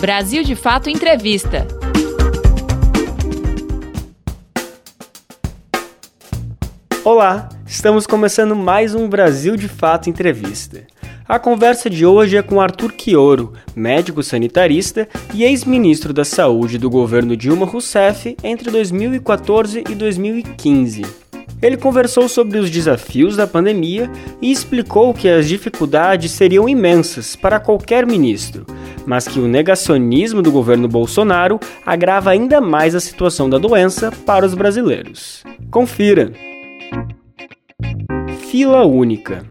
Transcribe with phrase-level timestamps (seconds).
[0.00, 1.66] Brasil de Fato Entrevista.
[7.04, 10.86] Olá, estamos começando mais um Brasil de Fato Entrevista.
[11.26, 16.88] A conversa de hoje é com Arthur Quioro, médico sanitarista e ex-ministro da Saúde do
[16.88, 21.27] governo Dilma Rousseff entre 2014 e 2015.
[21.60, 27.58] Ele conversou sobre os desafios da pandemia e explicou que as dificuldades seriam imensas para
[27.58, 28.64] qualquer ministro,
[29.04, 34.46] mas que o negacionismo do governo Bolsonaro agrava ainda mais a situação da doença para
[34.46, 35.42] os brasileiros.
[35.70, 36.32] Confira!
[38.50, 39.44] Fila única.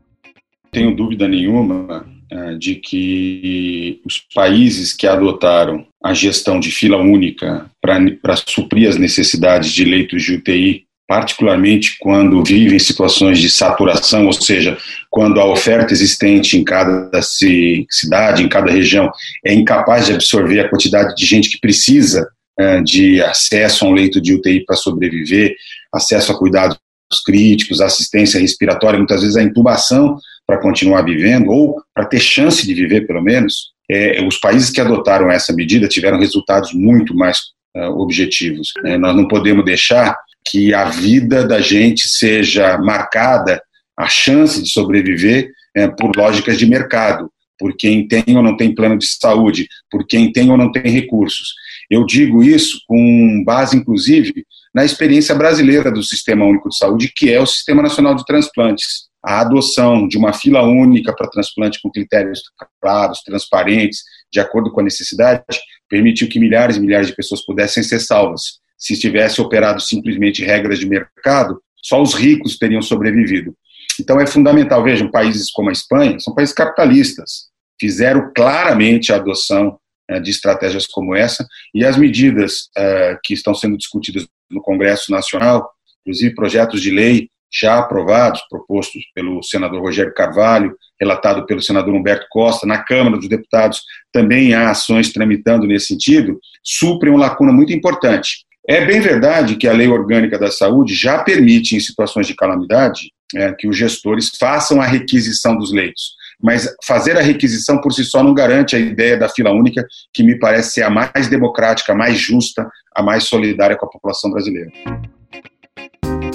[0.71, 7.69] Tenho dúvida nenhuma uh, de que os países que adotaram a gestão de fila única
[7.81, 14.33] para suprir as necessidades de leitos de UTI, particularmente quando vivem situações de saturação, ou
[14.33, 14.77] seja,
[15.09, 19.09] quando a oferta existente em cada cidade, em cada região,
[19.45, 22.27] é incapaz de absorver a quantidade de gente que precisa
[22.59, 25.55] uh, de acesso a um leito de UTI para sobreviver,
[25.93, 26.77] acesso a cuidados
[27.25, 32.73] críticos, assistência respiratória, muitas vezes a intubação para continuar vivendo, ou para ter chance de
[32.73, 37.39] viver, pelo menos, é, os países que adotaram essa medida tiveram resultados muito mais
[37.75, 38.73] uh, objetivos.
[38.85, 40.17] É, nós não podemos deixar
[40.49, 43.61] que a vida da gente seja marcada,
[43.97, 48.73] a chance de sobreviver, é, por lógicas de mercado, por quem tem ou não tem
[48.73, 51.53] plano de saúde, por quem tem ou não tem recursos.
[51.89, 57.31] Eu digo isso com base, inclusive, na experiência brasileira do Sistema Único de Saúde, que
[57.31, 59.07] é o Sistema Nacional de Transplantes.
[59.23, 62.41] A adoção de uma fila única para transplante com critérios
[62.79, 65.43] claros, transparentes, de acordo com a necessidade,
[65.89, 68.59] permitiu que milhares e milhares de pessoas pudessem ser salvas.
[68.77, 73.55] Se tivesse operado simplesmente regras de mercado, só os ricos teriam sobrevivido.
[73.99, 77.47] Então é fundamental, vejam, países como a Espanha são países capitalistas,
[77.79, 79.79] fizeram claramente a adoção
[80.11, 85.11] uh, de estratégias como essa, e as medidas uh, que estão sendo discutidas no Congresso
[85.11, 85.69] Nacional,
[86.01, 92.27] inclusive projetos de lei já aprovados, propostos pelo senador Rogério Carvalho, relatado pelo senador Humberto
[92.29, 97.71] Costa, na Câmara dos Deputados também há ações tramitando nesse sentido, suprem uma lacuna muito
[97.71, 98.45] importante.
[98.69, 103.13] É bem verdade que a Lei Orgânica da Saúde já permite, em situações de calamidade,
[103.33, 106.17] é, que os gestores façam a requisição dos leitos.
[106.43, 110.21] Mas fazer a requisição por si só não garante a ideia da fila única, que
[110.21, 114.29] me parece ser a mais democrática, a mais justa, a mais solidária com a população
[114.31, 114.69] brasileira.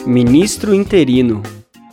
[0.06, 1.42] Ministro interino.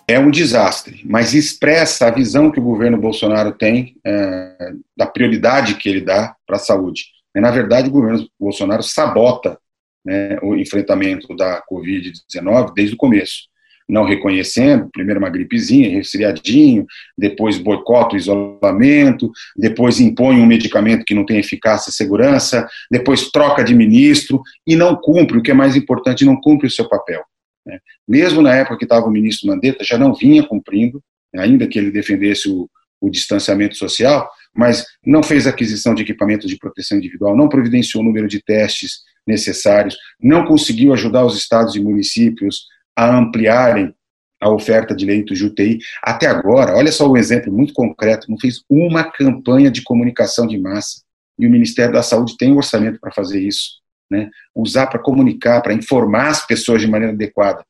[0.08, 5.76] É um desastre, mas expressa a visão que o governo Bolsonaro tem é, da prioridade
[5.76, 7.08] que ele dá para a saúde.
[7.36, 9.60] Na verdade, o governo Bolsonaro sabota
[10.06, 13.50] né, o enfrentamento da Covid-19 desde o começo
[13.90, 16.86] não reconhecendo, primeiro uma gripezinha, resfriadinho,
[17.18, 23.64] depois boicota isolamento, depois impõe um medicamento que não tem eficácia e segurança, depois troca
[23.64, 27.24] de ministro e não cumpre, o que é mais importante, não cumpre o seu papel.
[27.66, 27.80] Né?
[28.08, 31.02] Mesmo na época que estava o ministro Mandetta, já não vinha cumprindo,
[31.36, 32.70] ainda que ele defendesse o,
[33.02, 38.06] o distanciamento social, mas não fez aquisição de equipamentos de proteção individual, não providenciou o
[38.06, 42.66] número de testes necessários, não conseguiu ajudar os estados e municípios
[42.96, 43.94] a ampliarem
[44.42, 45.80] a oferta de leitos de UTI.
[46.02, 50.58] Até agora, olha só um exemplo muito concreto, não fez uma campanha de comunicação de
[50.58, 51.02] massa.
[51.38, 53.80] E o Ministério da Saúde tem um orçamento para fazer isso.
[54.10, 54.30] Né?
[54.56, 57.64] Usar para comunicar, para informar as pessoas de maneira adequada.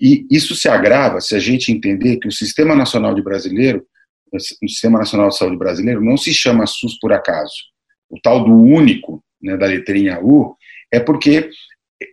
[0.00, 3.84] E isso se agrava se a gente entender que o Sistema Nacional de Brasileiro,
[4.32, 7.54] o Sistema Nacional de Saúde Brasileiro, não se chama SUS por acaso.
[8.08, 10.56] O tal do único, né, da letrinha U,
[10.92, 11.50] é porque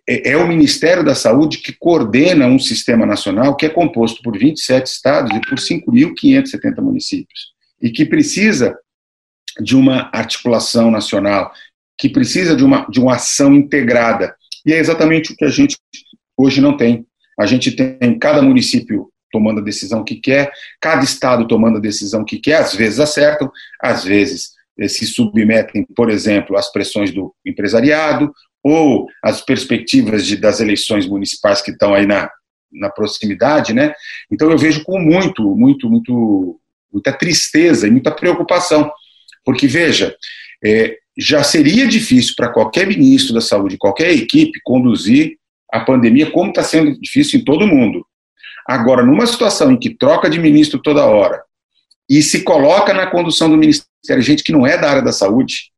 [0.07, 4.38] é, é o Ministério da Saúde que coordena um sistema nacional que é composto por
[4.38, 8.77] 27 estados e por 5.570 municípios, e que precisa
[9.59, 11.51] de uma articulação nacional,
[11.97, 14.35] que precisa de uma, de uma ação integrada.
[14.65, 15.77] E é exatamente o que a gente
[16.38, 17.05] hoje não tem.
[17.39, 22.23] A gente tem cada município tomando a decisão que quer, cada estado tomando a decisão
[22.23, 23.51] que quer, às vezes acertam,
[23.81, 28.31] às vezes eh, se submetem, por exemplo, às pressões do empresariado
[28.67, 32.29] ou as perspectivas de, das eleições municipais que estão aí na,
[32.71, 33.93] na proximidade, né?
[34.31, 36.59] Então eu vejo com muito, muito, muito,
[36.91, 38.91] muita tristeza e muita preocupação,
[39.45, 40.15] porque veja,
[40.63, 45.37] é, já seria difícil para qualquer ministro da saúde, qualquer equipe conduzir
[45.71, 48.05] a pandemia, como está sendo difícil em todo mundo.
[48.65, 51.41] Agora, numa situação em que troca de ministro toda hora
[52.09, 55.71] e se coloca na condução do ministério gente que não é da área da saúde,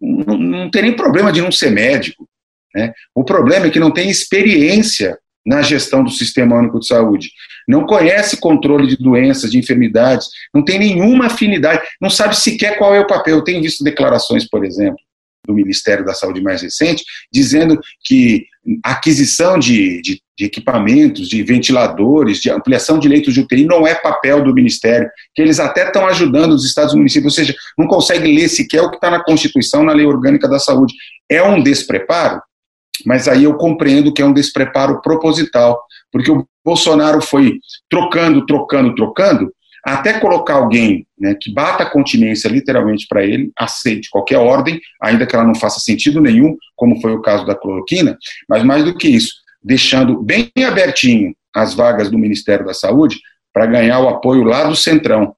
[0.00, 2.28] não, não tem nem problema de não ser médico.
[2.74, 2.92] Né?
[3.14, 7.30] O problema é que não tem experiência na gestão do Sistema Único de Saúde.
[7.66, 12.94] Não conhece controle de doenças, de enfermidades, não tem nenhuma afinidade, não sabe sequer qual
[12.94, 13.36] é o papel.
[13.36, 14.98] Eu tenho visto declarações, por exemplo,
[15.46, 18.46] do Ministério da Saúde mais recente, dizendo que
[18.84, 23.94] aquisição de, de, de, equipamentos, de ventiladores, de ampliação de leitos de UTI não é
[23.94, 27.88] papel do Ministério, que eles até estão ajudando os estados e municípios, ou seja, não
[27.88, 30.94] consegue ler sequer o que está na Constituição, na Lei Orgânica da Saúde.
[31.28, 32.40] É um despreparo,
[33.06, 37.58] mas aí eu compreendo que é um despreparo proposital, porque o Bolsonaro foi
[37.88, 39.52] trocando, trocando, trocando,
[39.84, 45.26] até colocar alguém né, que bata a continência literalmente para ele, aceite qualquer ordem, ainda
[45.26, 48.16] que ela não faça sentido nenhum, como foi o caso da cloroquina,
[48.48, 49.32] mas mais do que isso,
[49.62, 53.18] deixando bem abertinho as vagas do Ministério da Saúde
[53.52, 55.34] para ganhar o apoio lá do Centrão,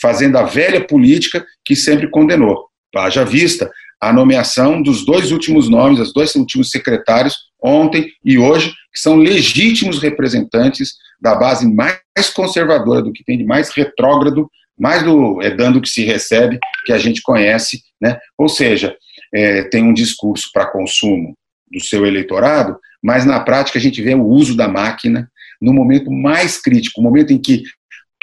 [0.00, 2.68] fazendo a velha política que sempre condenou.
[2.94, 3.70] Haja vista
[4.08, 9.16] a nomeação dos dois últimos nomes, os dois últimos secretários, ontem e hoje, que são
[9.16, 14.48] legítimos representantes da base mais conservadora, do que tem de mais retrógrado,
[14.78, 18.18] mais do é dando que se recebe, que a gente conhece, né?
[18.36, 18.94] ou seja,
[19.32, 21.34] é, tem um discurso para consumo
[21.72, 25.30] do seu eleitorado, mas na prática a gente vê o uso da máquina
[25.60, 27.62] no momento mais crítico, o momento em que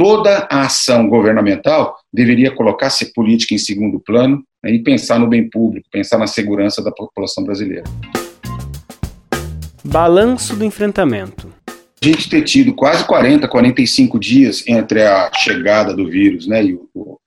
[0.01, 5.47] toda a ação governamental deveria colocar-se política em segundo plano né, e pensar no bem
[5.47, 7.83] público, pensar na segurança da população brasileira.
[9.85, 11.53] Balanço do enfrentamento.
[12.03, 16.73] A gente ter tido quase 40, 45 dias entre a chegada do vírus né, e
[16.73, 17.19] o,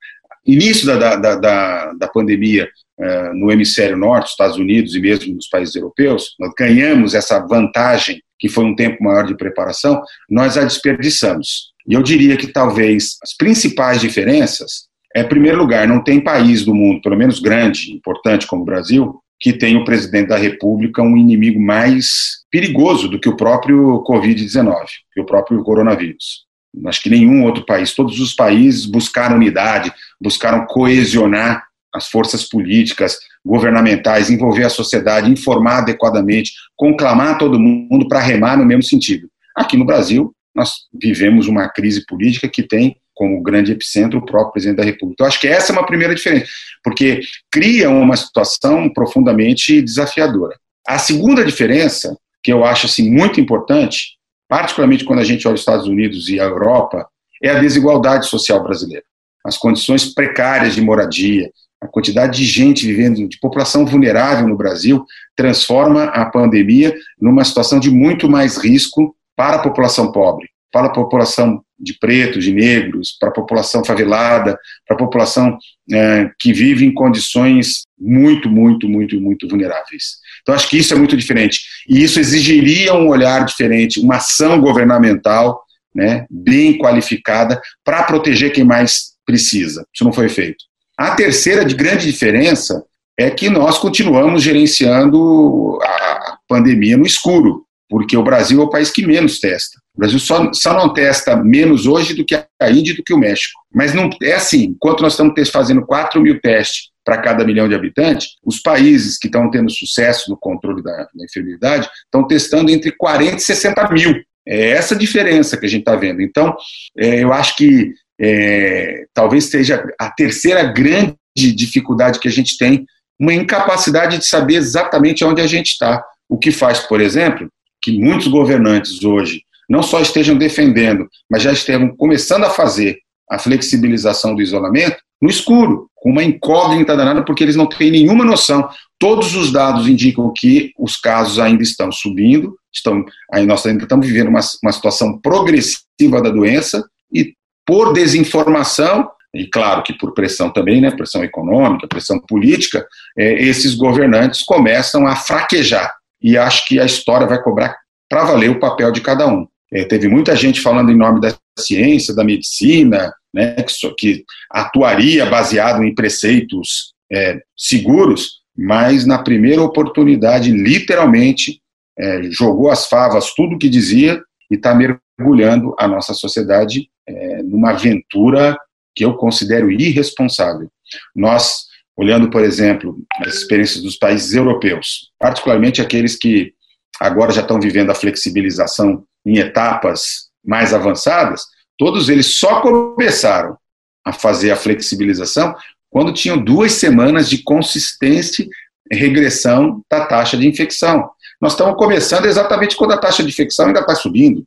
[0.45, 2.67] início da, da, da, da pandemia
[2.99, 8.21] uh, no hemisfério norte, Estados Unidos e mesmo nos países europeus, nós ganhamos essa vantagem,
[8.37, 11.73] que foi um tempo maior de preparação, nós a desperdiçamos.
[11.87, 16.65] E eu diria que talvez as principais diferenças é, em primeiro lugar, não tem país
[16.65, 21.01] do mundo, pelo menos grande, importante como o Brasil, que tem o presidente da República
[21.01, 24.75] um inimigo mais perigoso do que o próprio Covid-19,
[25.13, 26.43] que o próprio coronavírus.
[26.85, 33.17] Acho que nenhum outro país, todos os países buscaram unidade, buscaram coesionar as forças políticas,
[33.45, 39.29] governamentais, envolver a sociedade, informar adequadamente, conclamar todo mundo para remar no mesmo sentido.
[39.55, 44.53] Aqui no Brasil, nós vivemos uma crise política que tem como grande epicentro o próprio
[44.53, 45.13] presidente da República.
[45.13, 46.45] Então, acho que essa é uma primeira diferença,
[46.83, 47.21] porque
[47.51, 50.55] cria uma situação profundamente desafiadora.
[50.87, 54.17] A segunda diferença, que eu acho assim, muito importante,
[54.47, 57.07] particularmente quando a gente olha os Estados Unidos e a Europa,
[57.41, 59.03] é a desigualdade social brasileira.
[59.45, 61.49] As condições precárias de moradia,
[61.81, 65.05] a quantidade de gente vivendo, de população vulnerável no Brasil,
[65.35, 70.91] transforma a pandemia numa situação de muito mais risco para a população pobre para a
[70.91, 75.57] população de pretos, de negros, para a população favelada, para a população
[75.89, 80.17] é, que vive em condições muito, muito, muito, muito vulneráveis.
[80.41, 81.61] Então, acho que isso é muito diferente.
[81.87, 85.63] E isso exigiria um olhar diferente, uma ação governamental
[85.95, 89.87] né, bem qualificada para proteger quem mais precisa.
[89.93, 90.65] Isso não foi feito.
[90.97, 92.83] A terceira de grande diferença
[93.17, 98.91] é que nós continuamos gerenciando a pandemia no escuro, porque o Brasil é o país
[98.91, 99.79] que menos testa.
[99.95, 103.13] O Brasil só, só não testa menos hoje do que a Índia e do que
[103.13, 103.59] o México.
[103.73, 107.75] Mas não é assim, enquanto nós estamos fazendo 4 mil testes para cada milhão de
[107.75, 112.91] habitantes, os países que estão tendo sucesso no controle da, da enfermidade estão testando entre
[112.91, 114.15] 40 e 60 mil.
[114.47, 116.21] É essa diferença que a gente está vendo.
[116.21, 116.55] Então,
[116.97, 122.85] é, eu acho que é, talvez seja a terceira grande dificuldade que a gente tem,
[123.19, 126.03] uma incapacidade de saber exatamente onde a gente está.
[126.27, 127.49] O que faz, por exemplo,
[127.85, 132.97] que muitos governantes hoje não só estejam defendendo, mas já estejam começando a fazer
[133.29, 138.25] a flexibilização do isolamento no escuro, com uma incógnita danada, porque eles não têm nenhuma
[138.25, 138.67] noção.
[138.99, 144.07] Todos os dados indicam que os casos ainda estão subindo, estão, aí nós ainda estamos
[144.07, 147.33] vivendo uma, uma situação progressiva da doença, e
[147.65, 152.85] por desinformação, e claro que por pressão também, né, pressão econômica, pressão política,
[153.17, 155.93] é, esses governantes começam a fraquejar.
[156.25, 157.77] E acho que a história vai cobrar
[158.09, 159.45] para valer o papel de cada um.
[159.71, 165.23] É, teve muita gente falando em nome da ciência, da medicina, né, que, que atuaria
[165.27, 171.61] baseado em preceitos é, seguros, mas na primeira oportunidade, literalmente,
[171.95, 177.69] é, jogou as favas, tudo que dizia, e está mergulhando a nossa sociedade é, numa
[177.71, 178.57] aventura
[178.95, 180.71] que eu considero irresponsável.
[181.15, 181.65] Nós,
[181.97, 186.53] olhando, por exemplo, as experiências dos países europeus, particularmente aqueles que
[186.99, 191.43] agora já estão vivendo a flexibilização em etapas mais avançadas,
[191.77, 193.57] todos eles só começaram
[194.03, 195.55] a fazer a flexibilização
[195.89, 198.47] quando tinham duas semanas de consistente
[198.91, 201.09] regressão da taxa de infecção.
[201.41, 204.45] Nós estamos começando exatamente quando a taxa de infecção ainda está subindo.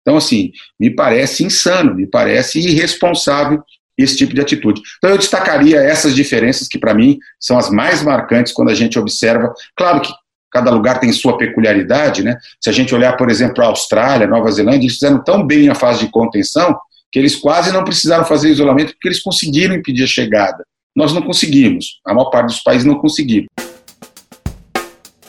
[0.00, 3.62] Então, assim, me parece insano, me parece irresponsável
[3.96, 4.80] esse tipo de atitude.
[4.98, 8.98] Então eu destacaria essas diferenças que para mim são as mais marcantes quando a gente
[8.98, 10.12] observa, claro que
[10.50, 12.36] cada lugar tem sua peculiaridade, né?
[12.60, 15.74] Se a gente olhar, por exemplo, a Austrália, Nova Zelândia, eles fizeram tão bem a
[15.74, 16.78] fase de contenção
[17.10, 20.64] que eles quase não precisaram fazer isolamento porque eles conseguiram impedir a chegada.
[20.94, 23.46] Nós não conseguimos, a maior parte dos países não conseguiram.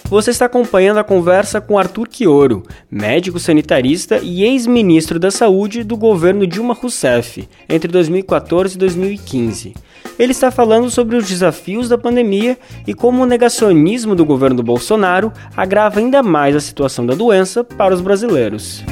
[0.08, 5.98] Você está acompanhando a conversa com Arthur Quioro, médico sanitarista e ex-ministro da Saúde do
[5.98, 9.74] governo Dilma Rousseff, entre 2014 e 2015.
[10.20, 15.34] Ele está falando sobre os desafios da pandemia e como o negacionismo do governo Bolsonaro
[15.58, 18.84] agrava ainda mais a situação da doença para os brasileiros.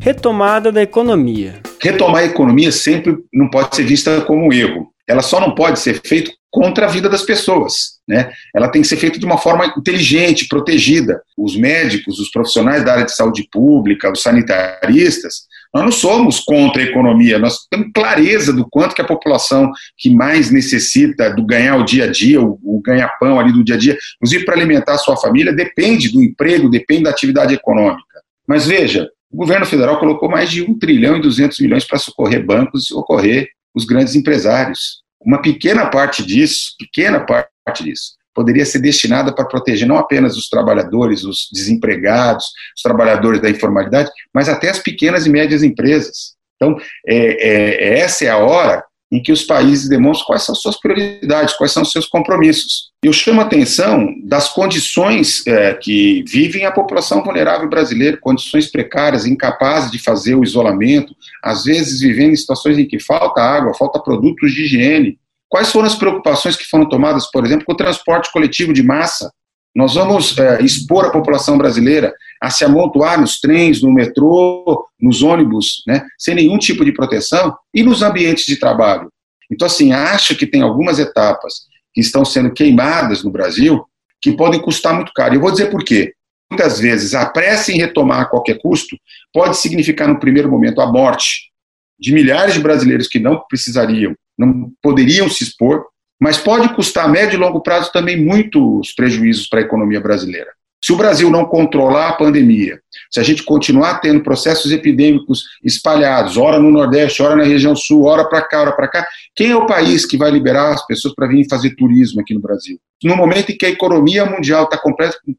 [0.00, 1.60] Retomada da economia.
[1.80, 4.88] Retomar a economia sempre não pode ser vista como um erro.
[5.08, 7.98] Ela só não pode ser feita contra a vida das pessoas.
[8.06, 8.30] Né?
[8.54, 11.22] Ela tem que ser feita de uma forma inteligente, protegida.
[11.36, 16.80] Os médicos, os profissionais da área de saúde pública, os sanitaristas, nós não somos contra
[16.80, 21.76] a economia, nós temos clareza do quanto que a população que mais necessita do ganhar
[21.76, 24.94] o dia a dia, o, o ganha-pão ali do dia a dia, inclusive para alimentar
[24.94, 28.02] a sua família, depende do emprego, depende da atividade econômica.
[28.46, 32.44] Mas veja, o governo federal colocou mais de 1 trilhão e 200 milhões para socorrer
[32.44, 35.02] bancos e socorrer os grandes empresários.
[35.20, 40.48] Uma pequena parte disso, pequena parte disso, poderia ser destinada para proteger não apenas os
[40.48, 42.46] trabalhadores, os desempregados,
[42.76, 46.36] os trabalhadores da informalidade, mas até as pequenas e médias empresas.
[46.54, 50.78] Então, é, é, essa é a hora em que os países demonstram quais são suas
[50.78, 52.90] prioridades, quais são seus compromissos.
[53.02, 59.24] Eu chamo a atenção das condições é, que vivem a população vulnerável brasileira, condições precárias,
[59.24, 63.98] incapazes de fazer o isolamento, às vezes vivendo em situações em que falta água, falta
[63.98, 65.18] produtos de higiene.
[65.48, 69.32] Quais foram as preocupações que foram tomadas, por exemplo, com o transporte coletivo de massa?
[69.74, 75.22] Nós vamos é, expor a população brasileira a se amontoar nos trens, no metrô, nos
[75.22, 79.10] ônibus, né, sem nenhum tipo de proteção, e nos ambientes de trabalho.
[79.50, 83.84] Então, assim, acho que tem algumas etapas que estão sendo queimadas no Brasil
[84.20, 85.34] que podem custar muito caro.
[85.34, 86.12] Eu vou dizer por quê.
[86.50, 88.96] Muitas vezes, a pressa em retomar a qualquer custo
[89.32, 91.50] pode significar, no primeiro momento, a morte
[91.98, 95.84] de milhares de brasileiros que não precisariam, não poderiam se expor,
[96.20, 100.50] mas pode custar a médio e longo prazo também muitos prejuízos para a economia brasileira.
[100.84, 102.80] Se o Brasil não controlar a pandemia,
[103.10, 108.04] se a gente continuar tendo processos epidêmicos espalhados, ora no Nordeste, ora na região Sul,
[108.04, 111.14] ora para cá, ora para cá, quem é o país que vai liberar as pessoas
[111.14, 112.78] para virem fazer turismo aqui no Brasil?
[113.02, 114.80] No momento em que a economia mundial está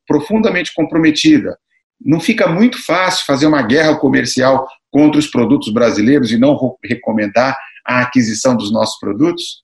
[0.06, 1.58] profundamente comprometida,
[2.04, 7.58] não fica muito fácil fazer uma guerra comercial contra os produtos brasileiros e não recomendar
[7.86, 9.64] a aquisição dos nossos produtos?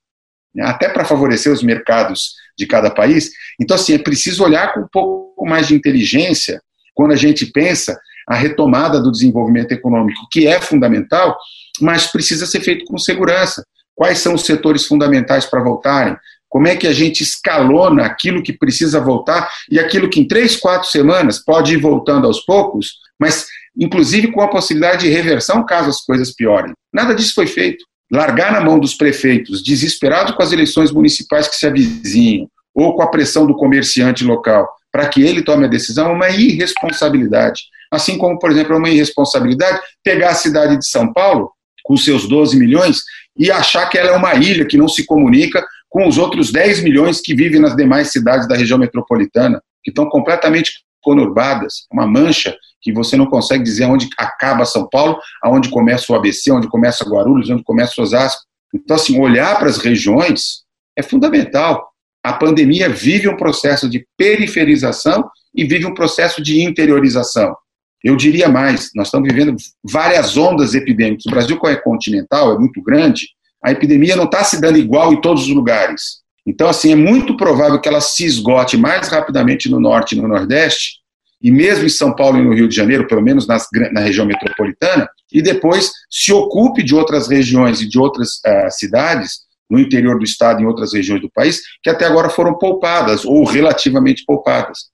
[0.55, 3.29] Né, até para favorecer os mercados de cada país.
[3.59, 6.62] Então, assim, é preciso olhar com um pouco mais de inteligência
[6.93, 11.38] quando a gente pensa a retomada do desenvolvimento econômico, que é fundamental,
[11.81, 13.63] mas precisa ser feito com segurança.
[13.93, 16.15] Quais são os setores fundamentais para voltarem?
[16.47, 20.55] Como é que a gente escalona aquilo que precisa voltar e aquilo que em três,
[20.55, 23.45] quatro semanas pode ir voltando aos poucos, mas
[23.77, 26.74] inclusive com a possibilidade de reversão caso as coisas piorem?
[26.93, 27.83] Nada disso foi feito
[28.15, 33.01] largar na mão dos prefeitos, desesperados com as eleições municipais que se avizinham, ou com
[33.01, 37.63] a pressão do comerciante local, para que ele tome a decisão, é uma irresponsabilidade.
[37.91, 41.51] Assim como, por exemplo, é uma irresponsabilidade pegar a cidade de São Paulo,
[41.84, 43.00] com seus 12 milhões,
[43.38, 46.84] e achar que ela é uma ilha que não se comunica com os outros 10
[46.84, 52.55] milhões que vivem nas demais cidades da região metropolitana, que estão completamente conurbadas, uma mancha
[52.86, 57.04] que você não consegue dizer onde acaba São Paulo, aonde começa o ABC, onde começa
[57.04, 58.44] Guarulhos, onde começa Osasco.
[58.72, 60.63] Então, assim, olhar para as regiões
[60.96, 61.89] é fundamental.
[62.24, 67.56] A pandemia vive um processo de periferização e vive um processo de interiorização.
[68.04, 71.25] Eu diria mais, nós estamos vivendo várias ondas epidêmicas.
[71.25, 73.30] O Brasil, é continental, é muito grande,
[73.63, 76.20] a epidemia não está se dando igual em todos os lugares.
[76.46, 80.27] Então, assim, é muito provável que ela se esgote mais rapidamente no norte e no
[80.27, 81.04] nordeste
[81.42, 84.25] e mesmo em São Paulo e no Rio de Janeiro, pelo menos nas, na região
[84.25, 90.18] metropolitana, e depois se ocupe de outras regiões e de outras uh, cidades no interior
[90.18, 94.24] do estado e em outras regiões do país que até agora foram poupadas ou relativamente
[94.25, 94.89] poupadas.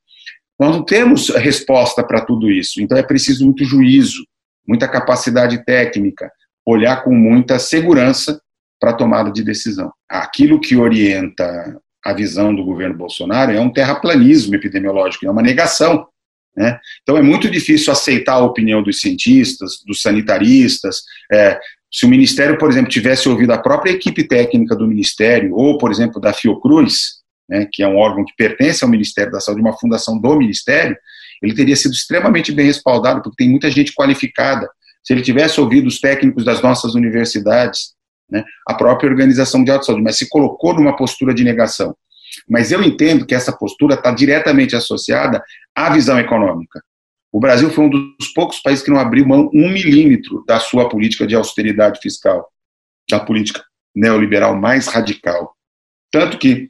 [0.59, 4.23] Nós não temos resposta para tudo isso, então é preciso muito juízo,
[4.67, 6.31] muita capacidade técnica,
[6.65, 8.39] olhar com muita segurança
[8.79, 9.91] para a tomada de decisão.
[10.09, 16.07] Aquilo que orienta a visão do governo Bolsonaro é um terraplanismo epidemiológico, é uma negação
[16.55, 16.79] né?
[17.01, 21.01] Então é muito difícil aceitar a opinião dos cientistas, dos sanitaristas.
[21.31, 21.59] É,
[21.91, 25.91] se o Ministério, por exemplo, tivesse ouvido a própria equipe técnica do Ministério, ou, por
[25.91, 29.77] exemplo, da Fiocruz, né, que é um órgão que pertence ao Ministério da Saúde, uma
[29.77, 30.95] fundação do Ministério,
[31.41, 34.69] ele teria sido extremamente bem respaldado, porque tem muita gente qualificada.
[35.03, 37.93] Se ele tivesse ouvido os técnicos das nossas universidades,
[38.29, 41.95] né, a própria Organização de Saúde, mas se colocou numa postura de negação.
[42.47, 45.43] Mas eu entendo que essa postura está diretamente associada
[45.75, 46.81] à visão econômica.
[47.31, 50.89] O Brasil foi um dos poucos países que não abriu mão um milímetro da sua
[50.89, 52.51] política de austeridade fiscal,
[53.09, 53.63] da política
[53.95, 55.55] neoliberal mais radical.
[56.11, 56.69] Tanto que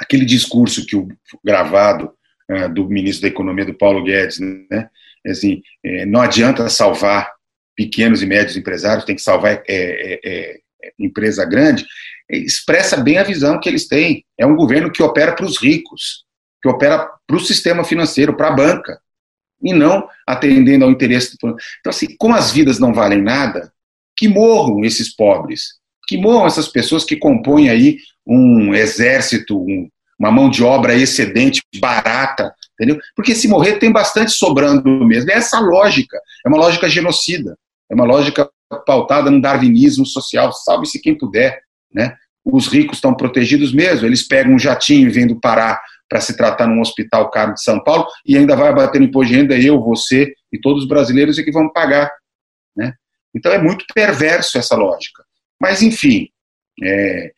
[0.00, 1.08] aquele discurso que o
[1.44, 2.12] gravado
[2.50, 4.88] uh, do ministro da Economia, do Paulo Guedes, né,
[5.26, 7.30] assim, é, não adianta salvar
[7.76, 10.60] pequenos e médios empresários, tem que salvar é, é, é
[10.98, 11.84] empresa grande,
[12.28, 14.24] expressa bem a visão que eles têm.
[14.38, 16.24] É um governo que opera para os ricos,
[16.62, 19.00] que opera para o sistema financeiro, para a banca,
[19.62, 21.36] e não atendendo ao interesse.
[21.40, 21.56] Do...
[21.80, 23.72] Então, assim, como as vidas não valem nada,
[24.16, 30.30] que morram esses pobres, que morram essas pessoas que compõem aí um exército, um, uma
[30.30, 33.00] mão de obra excedente, barata, entendeu?
[33.14, 35.30] Porque se morrer tem bastante sobrando mesmo.
[35.30, 37.56] É essa lógica, é uma lógica genocida,
[37.90, 38.50] é uma lógica
[38.86, 41.60] pautada no darwinismo social, salve-se quem puder,
[41.92, 42.16] né?
[42.44, 46.36] Os ricos estão protegidos mesmo, eles pegam um jatinho e vêm do Pará para se
[46.36, 49.80] tratar num hospital caro de São Paulo e ainda vai bater imposto de renda, eu,
[49.82, 52.10] você e todos os brasileiros é que vão pagar.
[52.74, 52.94] Né?
[53.34, 55.22] Então é muito perverso essa lógica.
[55.60, 56.28] Mas, enfim,
[56.82, 57.32] é,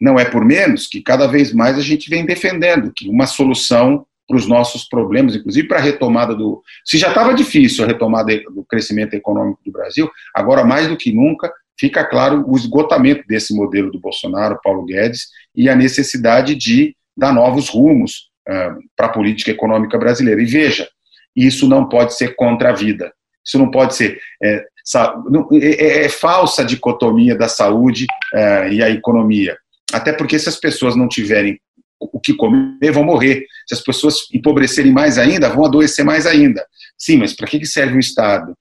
[0.00, 4.06] não é por menos que cada vez mais a gente vem defendendo que uma solução
[4.26, 6.62] para os nossos problemas, inclusive para a retomada do.
[6.84, 11.12] Se já estava difícil a retomada do crescimento econômico do Brasil, agora mais do que
[11.12, 16.96] nunca fica claro o esgotamento desse modelo do Bolsonaro, Paulo Guedes, e a necessidade de
[17.16, 20.42] dar novos rumos uh, para a política econômica brasileira.
[20.42, 20.88] E veja,
[21.34, 23.12] isso não pode ser contra a vida.
[23.46, 24.18] Isso não pode ser.
[24.42, 24.64] É,
[24.94, 29.56] é, é, é falsa a dicotomia da saúde uh, e a economia.
[29.92, 31.60] Até porque se as pessoas não tiverem
[32.00, 33.46] o que comer, vão morrer.
[33.66, 36.66] Se as pessoas empobrecerem mais ainda, vão adoecer mais ainda.
[36.98, 38.54] Sim, mas para que serve o Estado?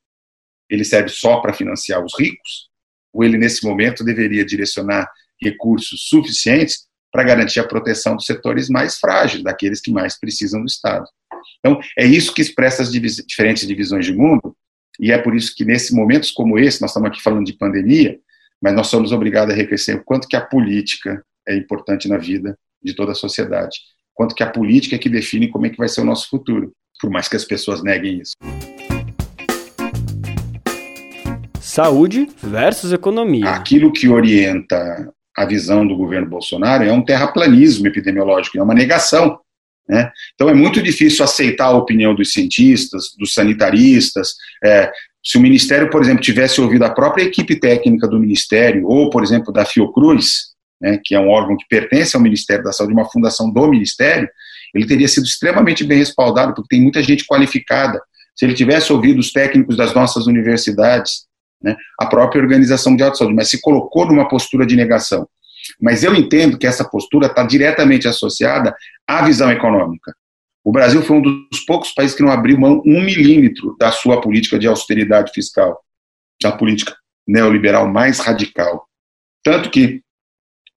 [0.70, 2.70] Ele serve só para financiar os ricos?
[3.13, 5.10] Ou ele, nesse momento, deveria direcionar
[5.42, 10.68] recursos suficientes para garantir a proteção dos setores mais frágeis, daqueles que mais precisam do
[10.68, 11.06] Estado?
[11.60, 14.56] Então, é isso que expressa as divis diferentes divisões de mundo,
[15.00, 18.17] e é por isso que, nesses momentos como esse, nós estamos aqui falando de pandemia,
[18.62, 22.58] mas nós somos obrigados a reconhecer o quanto que a política é importante na vida
[22.86, 23.80] de toda a sociedade,
[24.13, 26.71] quanto que a política é que define como é que vai ser o nosso futuro,
[27.02, 28.34] por mais que as pessoas neguem isso.
[31.60, 33.50] Saúde versus economia.
[33.50, 39.38] Aquilo que orienta a visão do governo Bolsonaro é um terraplanismo epidemiológico, é uma negação.
[39.88, 40.10] Né?
[40.34, 44.36] Então é muito difícil aceitar a opinião dos cientistas, dos sanitaristas.
[44.63, 44.89] É,
[45.24, 49.24] se o Ministério, por exemplo, tivesse ouvido a própria equipe técnica do Ministério, ou, por
[49.24, 53.09] exemplo, da Fiocruz, né, que é um órgão que pertence ao Ministério da Saúde, uma
[53.09, 54.29] fundação do Ministério,
[54.73, 58.01] ele teria sido extremamente bem respaldado, porque tem muita gente qualificada.
[58.35, 61.25] Se ele tivesse ouvido os técnicos das nossas universidades,
[61.61, 65.27] né, a própria Organização de Saúde, mas se colocou numa postura de negação.
[65.81, 68.75] Mas eu entendo que essa postura está diretamente associada
[69.07, 70.13] à visão econômica.
[70.63, 74.19] O Brasil foi um dos poucos países que não abriu mão um milímetro da sua
[74.19, 75.79] política de austeridade fiscal,
[76.41, 76.95] da política
[77.27, 78.88] neoliberal mais radical.
[79.43, 80.01] Tanto que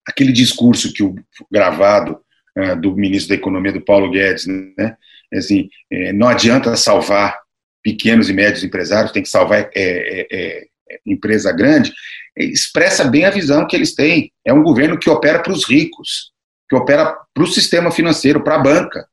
[0.07, 1.15] aquele discurso que o
[1.51, 2.19] gravado
[2.57, 4.95] uh, do ministro da Economia, do Paulo Guedes, né,
[5.33, 7.37] assim, é, não adianta salvar
[7.83, 10.67] pequenos e médios empresários, tem que salvar é, é, é,
[11.05, 11.91] empresa grande,
[12.35, 14.31] expressa bem a visão que eles têm.
[14.45, 16.31] É um governo que opera para os ricos,
[16.69, 19.07] que opera para o sistema financeiro, para a banca,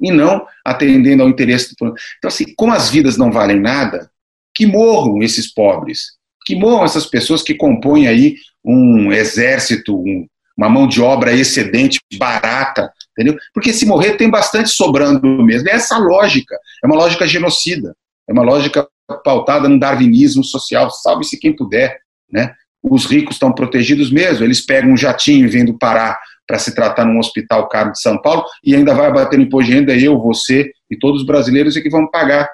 [0.00, 1.94] e não atendendo ao interesse do.
[2.18, 4.10] Então, assim, como as vidas não valem nada,
[4.54, 6.17] que morram esses pobres,
[6.48, 12.00] que morram essas pessoas que compõem aí um exército, um, uma mão de obra excedente,
[12.14, 13.38] barata, entendeu?
[13.52, 15.68] Porque se morrer tem bastante sobrando mesmo.
[15.68, 17.94] É essa lógica, é uma lógica genocida,
[18.26, 18.88] é uma lógica
[19.22, 21.98] pautada no darwinismo social, salve-se quem puder,
[22.32, 22.54] né?
[22.82, 26.74] Os ricos estão protegidos mesmo, eles pegam um jatinho e vêm do Pará para se
[26.74, 29.94] tratar num hospital caro de São Paulo e ainda vai bater no imposto de renda,
[29.94, 32.48] eu, você e todos os brasileiros é que vão pagar,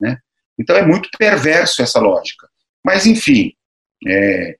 [0.00, 0.18] né?
[0.56, 2.46] Então é muito perverso essa lógica.
[2.84, 3.52] Mas, enfim,
[4.06, 4.56] é,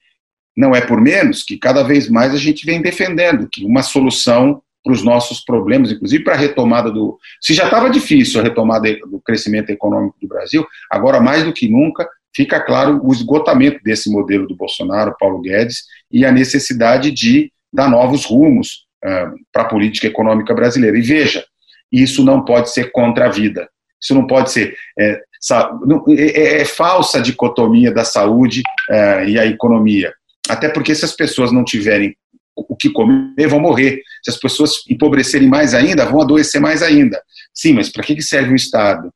[0.57, 4.63] não é por menos que cada vez mais a gente vem defendendo que uma solução
[4.83, 7.19] para os nossos problemas, inclusive para a retomada do.
[7.41, 11.69] Se já estava difícil a retomada do crescimento econômico do Brasil, agora mais do que
[11.69, 12.07] nunca
[12.37, 17.89] fica claro o esgotamento desse modelo do Bolsonaro, Paulo Guedes, e a necessidade de dar
[17.89, 20.99] novos rumos uh, para a política econômica brasileira.
[20.99, 21.45] E veja,
[21.91, 23.69] isso não pode ser contra a vida.
[24.03, 24.77] Isso não pode ser.
[24.99, 25.23] É,
[26.11, 30.15] é, é falsa a dicotomia da saúde uh, e a economia.
[30.49, 32.17] Até porque se as pessoas não tiverem
[32.57, 34.01] o que comer, vão morrer.
[34.23, 37.21] Se as pessoas empobrecerem mais ainda, vão adoecer mais ainda.
[37.53, 39.13] Sim, mas para que serve o Estado?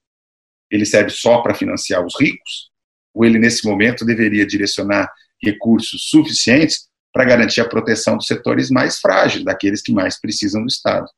[0.71, 2.69] Ele serve só para financiar os ricos?
[3.15, 5.11] Ou ele, nesse momento, deveria direcionar
[5.43, 10.69] recursos suficientes para garantir a proteção dos setores mais frágeis, daqueles que mais precisam do
[10.69, 11.09] Estado.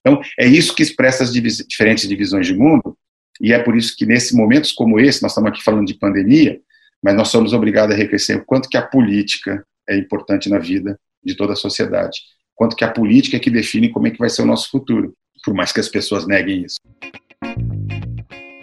[0.00, 2.96] Então, é isso que expressa as diferentes divisões de mundo,
[3.40, 6.60] e é por isso que, nesses momentos como esse, nós estamos aqui falando de pandemia,
[7.02, 10.98] mas nós somos obrigados a reconhecer o quanto que a política é importante na vida
[11.24, 12.18] de toda a sociedade,
[12.54, 15.14] quanto que a política é que define como é que vai ser o nosso futuro,
[15.44, 16.76] por mais que as pessoas neguem isso.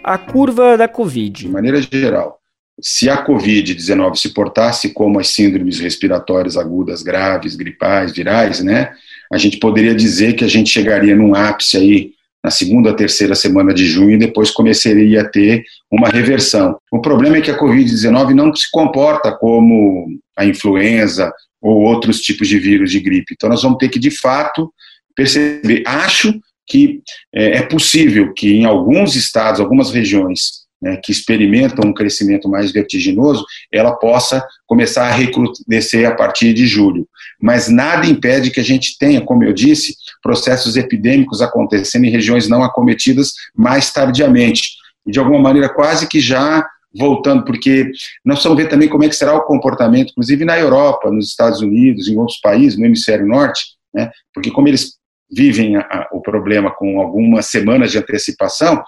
[0.04, 1.44] A curva da Covid.
[1.44, 2.38] De maneira geral,
[2.80, 8.92] se a Covid-19 se portasse como as síndromes respiratórias agudas graves, gripais, virais, né,
[9.32, 12.15] a gente poderia dizer que a gente chegaria num ápice aí
[12.46, 16.78] na segunda, terceira semana de junho e depois começaria a ter uma reversão.
[16.92, 20.06] O problema é que a Covid-19 não se comporta como
[20.38, 23.34] a influenza ou outros tipos de vírus de gripe.
[23.34, 24.72] Então nós vamos ter que, de fato,
[25.16, 25.82] perceber.
[25.84, 26.32] Acho
[26.68, 27.00] que
[27.34, 32.70] é, é possível que em alguns estados, algumas regiões, né, que experimentam um crescimento mais
[32.70, 37.08] vertiginoso, ela possa começar a recrudescer a partir de julho.
[37.42, 42.48] Mas nada impede que a gente tenha, como eu disse, processos epidêmicos acontecendo em regiões
[42.48, 44.76] não acometidas mais tardiamente.
[45.04, 46.64] De alguma maneira, quase que já
[46.96, 47.90] voltando, porque
[48.24, 51.60] nós vamos ver também como é que será o comportamento, inclusive na Europa, nos Estados
[51.60, 54.92] Unidos, em outros países, no hemisfério norte, né, porque como eles
[55.30, 58.82] vivem a, a, o problema com algumas semanas de antecipação,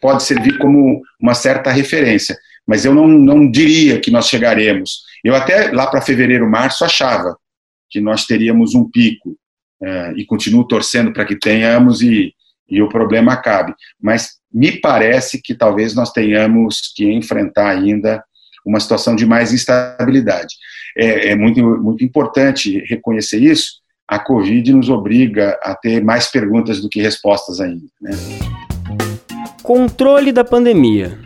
[0.00, 2.36] pode servir como uma certa referência.
[2.66, 5.02] Mas eu não, não diria que nós chegaremos.
[5.24, 7.36] Eu até lá para fevereiro, março, achava
[7.88, 9.36] que nós teríamos um pico,
[9.82, 12.34] é, e continuo torcendo para que tenhamos e,
[12.68, 13.74] e o problema acabe.
[14.00, 18.22] Mas me parece que talvez nós tenhamos que enfrentar ainda
[18.64, 20.54] uma situação de mais instabilidade.
[20.96, 23.80] É, é muito, muito importante reconhecer isso.
[24.06, 27.86] A Covid nos obriga a ter mais perguntas do que respostas ainda.
[28.00, 28.10] Né?
[29.62, 31.18] Controle da pandemia.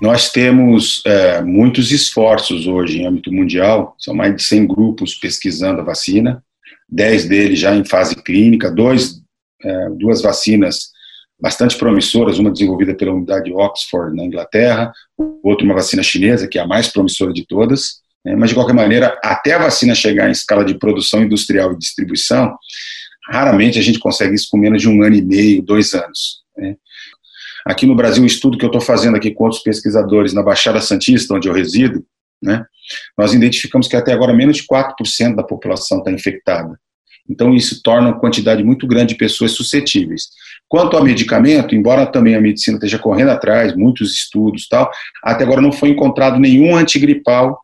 [0.00, 5.80] Nós temos é, muitos esforços hoje em âmbito mundial, são mais de 100 grupos pesquisando
[5.80, 6.42] a vacina,
[6.88, 9.20] 10 deles já em fase clínica, dois,
[9.62, 10.90] é, duas vacinas
[11.40, 14.92] bastante promissoras, uma desenvolvida pela unidade de Oxford, na Inglaterra,
[15.42, 18.74] outra uma vacina chinesa, que é a mais promissora de todas, né, mas de qualquer
[18.74, 22.56] maneira, até a vacina chegar em escala de produção industrial e distribuição,
[23.30, 26.42] raramente a gente consegue isso com menos de um ano e meio, dois anos.
[26.56, 26.76] Né.
[27.66, 30.80] Aqui no Brasil, o estudo que eu estou fazendo aqui com outros pesquisadores na Baixada
[30.80, 32.04] Santista, onde eu resido,
[32.42, 32.64] né,
[33.16, 36.78] nós identificamos que até agora menos de 4% da população está infectada.
[37.28, 40.28] Então, isso torna uma quantidade muito grande de pessoas suscetíveis.
[40.66, 44.90] Quanto ao medicamento, embora também a medicina esteja correndo atrás, muitos estudos tal,
[45.22, 47.58] até agora não foi encontrado nenhum antigripal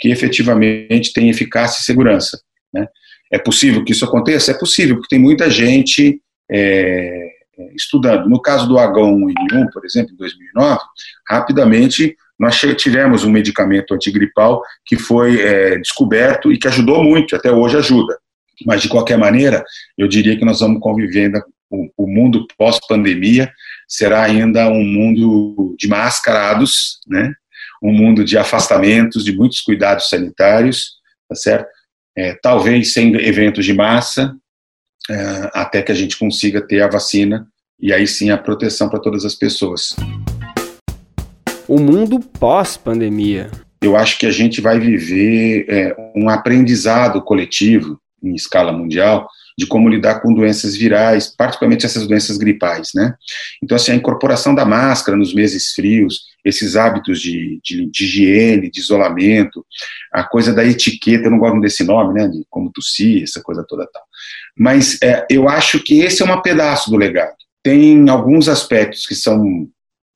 [0.00, 2.40] que efetivamente tenha eficácia e segurança.
[2.72, 2.86] Né?
[3.32, 4.50] É possível que isso aconteça?
[4.50, 7.33] É possível, porque tem muita gente é,
[7.74, 8.28] estudando.
[8.28, 10.80] No caso do H1N1, por exemplo, em 2009,
[11.28, 17.50] rapidamente nós tivemos um medicamento antigripal que foi é, descoberto e que ajudou muito, até
[17.50, 18.18] hoje ajuda.
[18.66, 19.64] Mas, de qualquer maneira,
[19.96, 23.50] eu diria que nós vamos conviver ainda, o, o mundo pós-pandemia
[23.88, 27.32] será ainda um mundo de mascarados, né?
[27.82, 30.94] um mundo de afastamentos, de muitos cuidados sanitários,
[31.28, 31.68] tá certo?
[32.16, 34.43] É, talvez sem eventos de massa, é,
[35.52, 37.46] até que a gente consiga ter a vacina
[37.80, 39.94] e aí sim a proteção para todas as pessoas.
[41.68, 43.50] O mundo pós-pandemia.
[43.82, 49.66] Eu acho que a gente vai viver é, um aprendizado coletivo em escala mundial de
[49.66, 53.14] como lidar com doenças virais, particularmente essas doenças gripais, né?
[53.62, 58.70] Então, assim, a incorporação da máscara nos meses frios, esses hábitos de, de, de higiene,
[58.70, 59.64] de isolamento,
[60.12, 63.64] a coisa da etiqueta, eu não gosto desse nome, né, de como tossir, essa coisa
[63.66, 64.02] toda tal.
[64.58, 67.36] Mas é, eu acho que esse é um pedaço do legado.
[67.62, 69.68] Tem alguns aspectos que são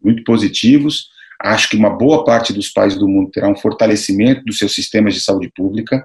[0.02, 1.08] muito positivos,
[1.40, 5.14] acho que uma boa parte dos países do mundo terá um fortalecimento dos seus sistemas
[5.14, 6.04] de saúde pública,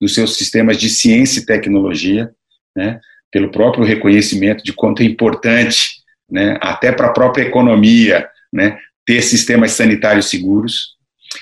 [0.00, 2.32] dos seus sistemas de ciência e tecnologia,
[2.76, 8.78] né, pelo próprio reconhecimento de quanto é importante, né, até para a própria economia, né,
[9.06, 10.96] ter sistemas sanitários seguros.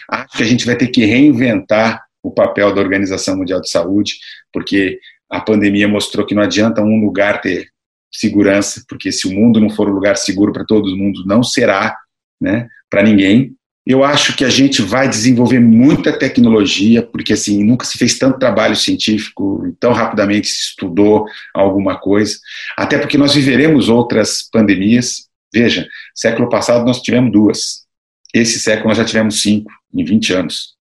[0.08, 4.14] Acho que a gente vai ter que reinventar o papel da Organização Mundial de Saúde,
[4.52, 7.68] porque a pandemia mostrou que não adianta um lugar ter
[8.12, 11.96] segurança, porque se o mundo não for um lugar seguro para todo mundo, não será,
[12.40, 13.54] né, para ninguém.
[13.86, 18.38] Eu acho que a gente vai desenvolver muita tecnologia, porque assim, nunca se fez tanto
[18.38, 22.38] trabalho científico, tão rapidamente se estudou alguma coisa,
[22.76, 25.28] até porque nós viveremos outras pandemias.
[25.52, 27.86] Veja, século passado nós tivemos duas.
[28.34, 30.76] Esse século nós já tivemos cinco, em 20 anos.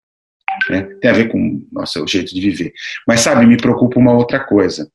[0.71, 0.83] Né?
[1.01, 2.73] Tem a ver com nossa, o jeito de viver.
[3.07, 4.89] Mas, sabe, me preocupa uma outra coisa.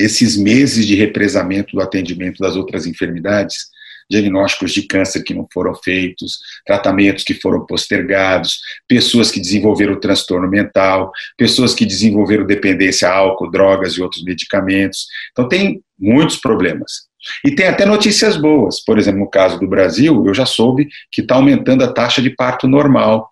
[0.00, 3.66] Esses meses de represamento do atendimento das outras enfermidades
[4.10, 10.48] diagnósticos de câncer que não foram feitos, tratamentos que foram postergados, pessoas que desenvolveram transtorno
[10.48, 15.06] mental, pessoas que desenvolveram dependência a álcool, drogas e outros medicamentos.
[15.32, 17.12] Então, tem muitos problemas.
[17.44, 18.82] E tem até notícias boas.
[18.84, 22.30] Por exemplo, no caso do Brasil, eu já soube que está aumentando a taxa de
[22.30, 23.30] parto normal,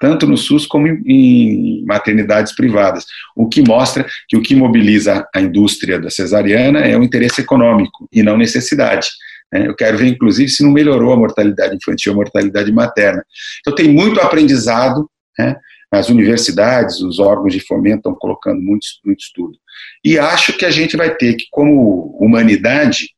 [0.00, 3.04] tanto no SUS como em, maternidades privadas,
[3.34, 8.08] o que mostra que o que mobiliza a indústria da cesariana é o interesse econômico
[8.12, 9.08] e não necessidade.
[9.52, 9.66] Né?
[9.66, 13.24] Eu quero ver, inclusive, se não melhorou a mortalidade infantil, a mortalidade materna.
[13.60, 15.08] Então, tem muito aprendizado,
[15.38, 15.56] né?
[15.90, 19.56] as universidades, os órgãos de fomento estão colocando muito, muito estudo.
[20.04, 23.08] E acho que a gente vai ter que, como humanidade,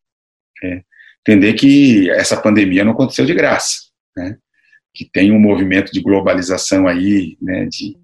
[0.63, 0.83] é,
[1.21, 3.77] entender que essa pandemia não aconteceu de graça,
[4.17, 4.37] né?
[4.95, 7.97] que tem um movimento de globalização aí, né, de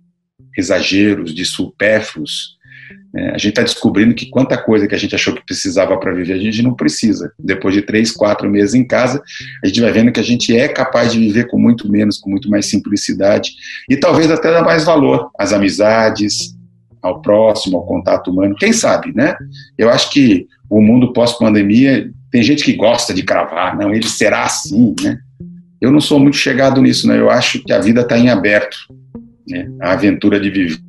[0.56, 2.55] exageros, de supérfluos.
[3.12, 3.30] Né?
[3.30, 6.34] A gente está descobrindo que quanta coisa que a gente achou que precisava para viver,
[6.34, 7.32] a gente não precisa.
[7.38, 9.22] Depois de três, quatro meses em casa,
[9.64, 12.30] a gente vai vendo que a gente é capaz de viver com muito menos, com
[12.30, 13.52] muito mais simplicidade
[13.88, 16.54] e talvez até dar mais valor às amizades,
[17.02, 18.56] ao próximo, ao contato humano.
[18.56, 19.36] Quem sabe, né?
[19.78, 24.44] Eu acho que o mundo pós-pandemia tem gente que gosta de cravar, não, ele será
[24.44, 25.18] assim, né?
[25.80, 27.18] Eu não sou muito chegado nisso, né?
[27.18, 28.76] Eu acho que a vida está em aberto,
[29.48, 29.68] né?
[29.80, 30.85] A aventura de viver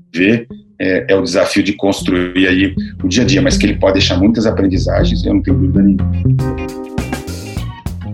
[0.79, 3.93] é, é, o desafio de construir aí o dia a dia, mas que ele pode
[3.93, 6.11] deixar muitas aprendizagens, eu não tenho dúvida nenhuma.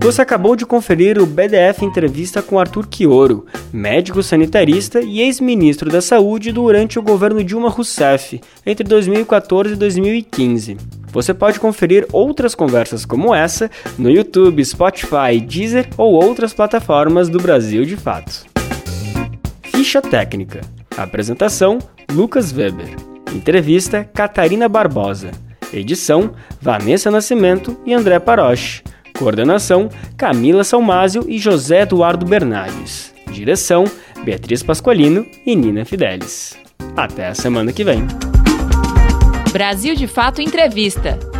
[0.03, 6.01] Você acabou de conferir o BDF Entrevista com Arthur Quioro, médico sanitarista e ex-ministro da
[6.01, 10.75] Saúde durante o governo Dilma Rousseff, entre 2014 e 2015.
[11.13, 17.39] Você pode conferir outras conversas como essa no YouTube, Spotify, Deezer ou outras plataformas do
[17.39, 18.45] Brasil de Fato.
[19.63, 20.59] Ficha técnica.
[20.97, 21.79] Apresentação:
[22.11, 22.95] Lucas Weber.
[23.33, 25.31] Entrevista: Catarina Barbosa.
[25.73, 28.83] Edição: Vanessa Nascimento e André Paroche.
[29.17, 33.13] Coordenação: Camila Salmásio e José Eduardo Bernardes.
[33.31, 33.85] Direção:
[34.23, 36.57] Beatriz Pasqualino e Nina Fidelis.
[36.95, 38.05] Até a semana que vem.
[39.51, 41.32] Brasil de Fato Entrevista.